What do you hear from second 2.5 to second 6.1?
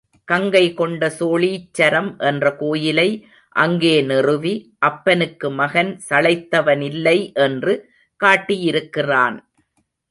கோயிலை அங்கே நிறுவி, அப்பனுக்கு மகன்